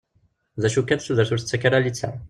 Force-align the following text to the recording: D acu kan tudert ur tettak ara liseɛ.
D 0.61 0.63
acu 0.67 0.81
kan 0.87 0.99
tudert 0.99 1.31
ur 1.33 1.39
tettak 1.39 1.63
ara 1.67 1.83
liseɛ. 1.85 2.13